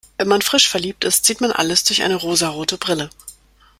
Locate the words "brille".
2.79-3.11